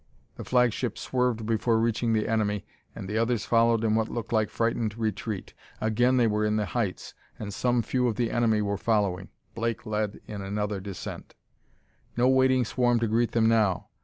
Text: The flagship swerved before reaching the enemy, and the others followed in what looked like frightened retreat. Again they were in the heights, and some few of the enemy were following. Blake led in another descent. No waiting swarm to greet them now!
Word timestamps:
The 0.35 0.43
flagship 0.43 0.97
swerved 0.97 1.45
before 1.45 1.77
reaching 1.79 2.13
the 2.13 2.27
enemy, 2.27 2.65
and 2.95 3.07
the 3.07 3.19
others 3.19 3.45
followed 3.45 3.83
in 3.83 3.93
what 3.93 4.09
looked 4.09 4.33
like 4.33 4.49
frightened 4.49 4.97
retreat. 4.97 5.53
Again 5.79 6.17
they 6.17 6.25
were 6.25 6.43
in 6.43 6.55
the 6.55 6.65
heights, 6.65 7.13
and 7.37 7.53
some 7.53 7.83
few 7.83 8.07
of 8.07 8.15
the 8.15 8.31
enemy 8.31 8.63
were 8.63 8.79
following. 8.79 9.29
Blake 9.53 9.85
led 9.85 10.19
in 10.25 10.41
another 10.41 10.79
descent. 10.79 11.35
No 12.17 12.27
waiting 12.27 12.65
swarm 12.65 12.99
to 12.99 13.07
greet 13.07 13.33
them 13.33 13.47
now! 13.47 13.89